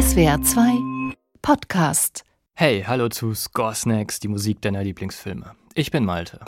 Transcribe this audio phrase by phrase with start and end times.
[0.00, 2.24] SWR 2 Podcast.
[2.54, 5.54] Hey, hallo zu Score Snacks, die Musik deiner Lieblingsfilme.
[5.74, 6.40] Ich bin Malte.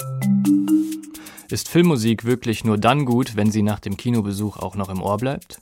[1.51, 5.19] Ist Filmmusik wirklich nur dann gut, wenn sie nach dem Kinobesuch auch noch im Ohr
[5.19, 5.61] bleibt?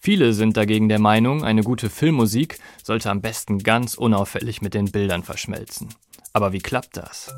[0.00, 4.92] Viele sind dagegen der Meinung, eine gute Filmmusik sollte am besten ganz unauffällig mit den
[4.92, 5.88] Bildern verschmelzen.
[6.32, 7.34] Aber wie klappt das?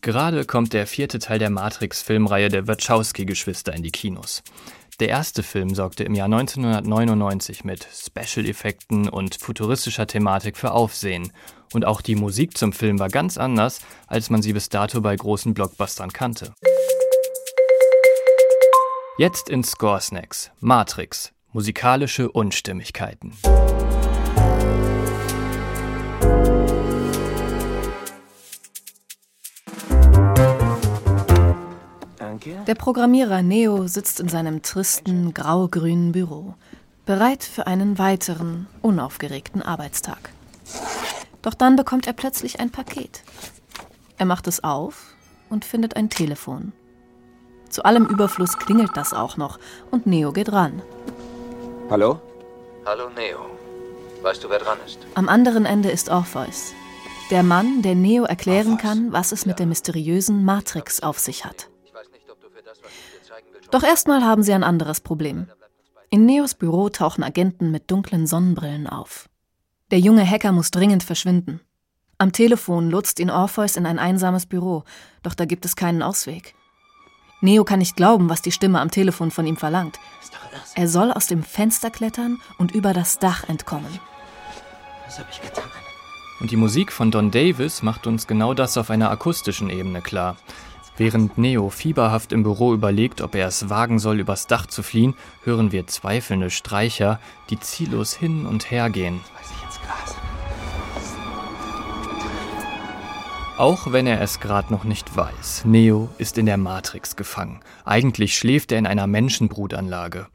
[0.00, 4.42] Gerade kommt der vierte Teil der Matrix-Filmreihe der Wachowski-Geschwister in die Kinos.
[5.00, 11.32] Der erste Film sorgte im Jahr 1999 mit Special-Effekten und futuristischer Thematik für Aufsehen.
[11.72, 15.16] Und auch die Musik zum Film war ganz anders, als man sie bis dato bei
[15.16, 16.52] großen Blockbustern kannte.
[19.16, 23.32] Jetzt in Score Snacks Matrix musikalische Unstimmigkeiten.
[32.66, 36.54] Der Programmierer Neo sitzt in seinem tristen, grau-grünen Büro,
[37.04, 40.30] bereit für einen weiteren, unaufgeregten Arbeitstag.
[41.42, 43.22] Doch dann bekommt er plötzlich ein Paket.
[44.18, 45.14] Er macht es auf
[45.48, 46.72] und findet ein Telefon.
[47.68, 49.58] Zu allem Überfluss klingelt das auch noch
[49.90, 50.82] und Neo geht ran.
[51.88, 52.20] Hallo?
[52.84, 53.46] Hallo Neo.
[54.22, 54.98] Weißt du, wer dran ist?
[55.14, 56.74] Am anderen Ende ist Orpheus,
[57.30, 61.70] der Mann, der Neo erklären kann, was es mit der mysteriösen Matrix auf sich hat.
[63.70, 65.46] Doch erstmal haben sie ein anderes Problem.
[66.10, 69.28] In Neos Büro tauchen Agenten mit dunklen Sonnenbrillen auf.
[69.90, 71.60] Der junge Hacker muss dringend verschwinden.
[72.18, 74.84] Am Telefon lotst ihn Orpheus in ein einsames Büro,
[75.22, 76.54] doch da gibt es keinen Ausweg.
[77.40, 79.98] Neo kann nicht glauben, was die Stimme am Telefon von ihm verlangt.
[80.74, 83.98] Er soll aus dem Fenster klettern und über das Dach entkommen.
[85.06, 85.64] Was habe ich getan?
[86.40, 90.36] Und die Musik von Don Davis macht uns genau das auf einer akustischen Ebene klar.
[91.00, 95.14] Während Neo fieberhaft im Büro überlegt, ob er es wagen soll, übers Dach zu fliehen,
[95.44, 99.18] hören wir zweifelnde Streicher, die ziellos hin und her gehen.
[103.56, 107.60] Auch wenn er es gerade noch nicht weiß, Neo ist in der Matrix gefangen.
[107.86, 110.26] Eigentlich schläft er in einer Menschenbrutanlage.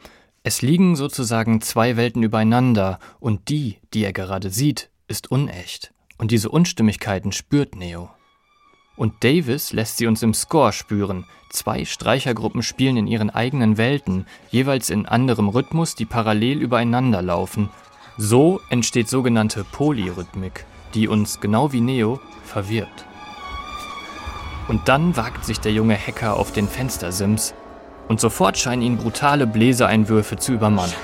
[0.41, 5.93] Es liegen sozusagen zwei Welten übereinander und die, die er gerade sieht, ist unecht.
[6.17, 8.09] Und diese Unstimmigkeiten spürt Neo.
[8.95, 11.25] Und Davis lässt sie uns im Score spüren.
[11.49, 17.69] Zwei Streichergruppen spielen in ihren eigenen Welten, jeweils in anderem Rhythmus, die parallel übereinander laufen.
[18.17, 23.05] So entsteht sogenannte Polyrhythmik, die uns, genau wie Neo, verwirrt.
[24.67, 27.53] Und dann wagt sich der junge Hacker auf den Fenstersims
[28.07, 30.95] und sofort scheinen ihn brutale Bläsereinwürfe zu übermannen.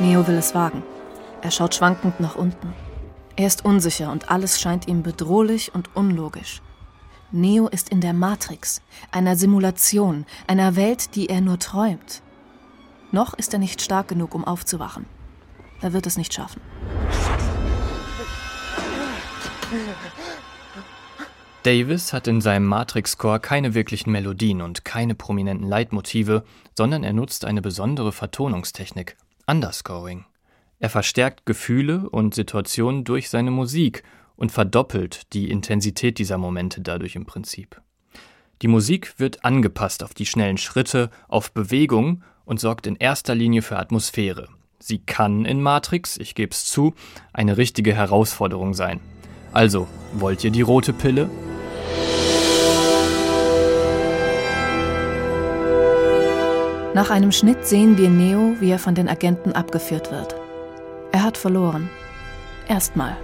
[0.00, 0.82] Neo will es wagen.
[1.42, 2.72] Er schaut schwankend nach unten.
[3.38, 6.60] Er ist unsicher und alles scheint ihm bedrohlich und unlogisch.
[7.30, 8.82] Neo ist in der Matrix,
[9.12, 12.20] einer Simulation, einer Welt, die er nur träumt.
[13.12, 15.06] Noch ist er nicht stark genug, um aufzuwachen.
[15.80, 16.60] Er wird es nicht schaffen.
[21.62, 26.42] Davis hat in seinem Matrix-Score keine wirklichen Melodien und keine prominenten Leitmotive,
[26.76, 29.16] sondern er nutzt eine besondere Vertonungstechnik,
[29.46, 30.24] Underscoring.
[30.80, 34.04] Er verstärkt Gefühle und Situationen durch seine Musik
[34.36, 37.82] und verdoppelt die Intensität dieser Momente dadurch im Prinzip.
[38.62, 43.62] Die Musik wird angepasst auf die schnellen Schritte, auf Bewegung und sorgt in erster Linie
[43.62, 44.48] für Atmosphäre.
[44.78, 46.94] Sie kann in Matrix, ich gebe es zu,
[47.32, 49.00] eine richtige Herausforderung sein.
[49.52, 51.28] Also, wollt ihr die rote Pille?
[56.94, 60.37] Nach einem Schnitt sehen wir Neo, wie er von den Agenten abgeführt wird.
[61.10, 61.88] Er hat verloren.
[62.68, 63.16] Erstmal.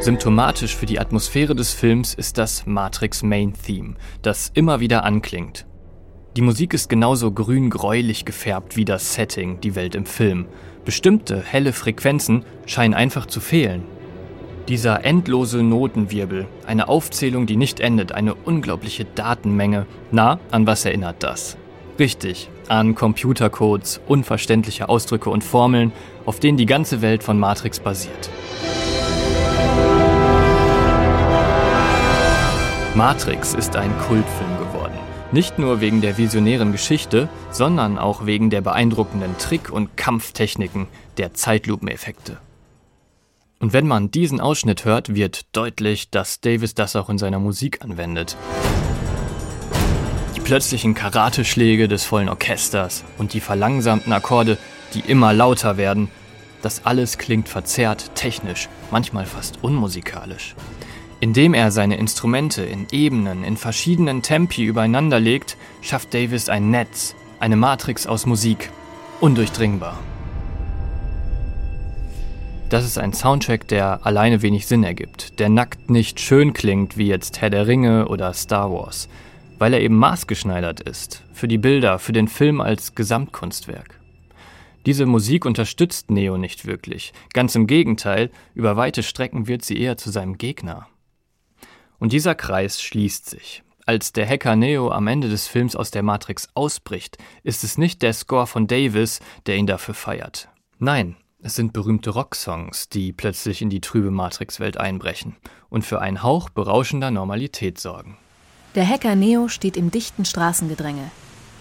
[0.00, 5.66] Symptomatisch für die Atmosphäre des Films ist das Matrix Main Theme, das immer wieder anklingt.
[6.36, 10.46] Die Musik ist genauso grün-gräulich gefärbt wie das Setting, die Welt im Film.
[10.84, 13.84] Bestimmte helle Frequenzen scheinen einfach zu fehlen.
[14.68, 19.86] Dieser endlose Notenwirbel, eine Aufzählung, die nicht endet, eine unglaubliche Datenmenge.
[20.10, 21.56] Na, an was erinnert das?
[21.98, 25.92] Richtig, an Computercodes, unverständliche Ausdrücke und Formeln,
[26.26, 28.30] auf denen die ganze Welt von Matrix basiert.
[32.96, 34.98] Matrix ist ein Kultfilm geworden.
[35.30, 40.86] Nicht nur wegen der visionären Geschichte, sondern auch wegen der beeindruckenden Trick- und Kampftechniken,
[41.16, 42.38] der Zeitlupeneffekte.
[43.60, 47.82] Und wenn man diesen Ausschnitt hört, wird deutlich, dass Davis das auch in seiner Musik
[47.82, 48.36] anwendet.
[50.44, 54.58] Plötzlichen Karateschläge des vollen Orchesters und die verlangsamten Akkorde,
[54.92, 56.10] die immer lauter werden,
[56.60, 60.54] das alles klingt verzerrt, technisch, manchmal fast unmusikalisch.
[61.18, 67.14] Indem er seine Instrumente in Ebenen, in verschiedenen Tempi übereinander legt, schafft Davis ein Netz,
[67.40, 68.70] eine Matrix aus Musik.
[69.22, 69.98] undurchdringbar.
[72.68, 77.06] Das ist ein Soundtrack, der alleine wenig Sinn ergibt, der nackt nicht schön klingt wie
[77.06, 79.08] jetzt Herr der Ringe oder Star Wars,
[79.64, 83.98] weil er eben maßgeschneidert ist, für die Bilder, für den Film als Gesamtkunstwerk.
[84.84, 89.96] Diese Musik unterstützt Neo nicht wirklich, ganz im Gegenteil, über weite Strecken wird sie eher
[89.96, 90.86] zu seinem Gegner.
[91.98, 93.62] Und dieser Kreis schließt sich.
[93.86, 98.02] Als der Hacker Neo am Ende des Films aus der Matrix ausbricht, ist es nicht
[98.02, 100.50] der Score von Davis, der ihn dafür feiert.
[100.78, 105.36] Nein, es sind berühmte Rocksongs, die plötzlich in die trübe Matrix-Welt einbrechen
[105.70, 108.18] und für einen Hauch berauschender Normalität sorgen.
[108.74, 111.10] Der Hacker Neo steht im dichten Straßengedränge.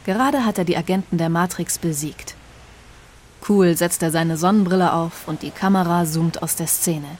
[0.05, 2.35] Gerade hat er die Agenten der Matrix besiegt.
[3.47, 7.17] Cool setzt er seine Sonnenbrille auf und die Kamera zoomt aus der Szene.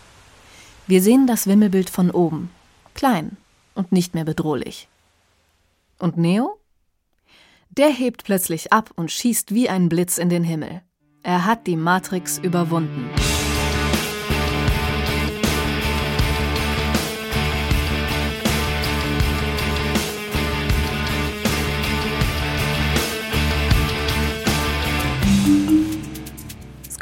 [0.87, 2.49] Wir sehen das Wimmelbild von oben.
[2.93, 3.37] Klein
[3.75, 4.87] und nicht mehr bedrohlich.
[5.99, 6.57] Und Neo?
[7.69, 10.81] Der hebt plötzlich ab und schießt wie ein Blitz in den Himmel.
[11.21, 13.09] Er hat die Matrix überwunden.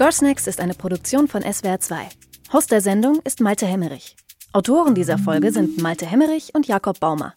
[0.02, 2.10] Scoresnacks ist eine Produktion von SWR 2.
[2.54, 4.16] Host der Sendung ist Malte Hemmerich.
[4.52, 7.36] Autoren dieser Folge sind Malte Hemmerich und Jakob Baumer.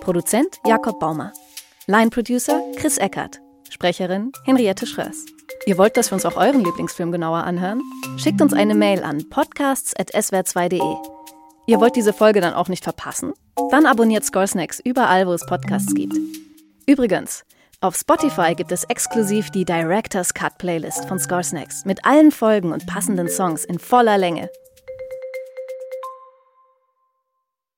[0.00, 1.32] Produzent Jakob Baumer.
[1.86, 3.40] Line Producer Chris Eckert.
[3.68, 5.24] Sprecherin Henriette Schröers.
[5.66, 7.80] Ihr wollt, dass wir uns auch euren Lieblingsfilm genauer anhören?
[8.16, 10.96] Schickt uns eine Mail an podcasts.swr2.de.
[11.68, 13.34] Ihr wollt diese Folge dann auch nicht verpassen?
[13.70, 16.16] Dann abonniert Scoresnacks überall, wo es Podcasts gibt.
[16.86, 17.44] Übrigens,
[17.82, 22.86] auf Spotify gibt es exklusiv die Director's Cut Playlist von Scoresnacks mit allen Folgen und
[22.86, 24.50] passenden Songs in voller Länge.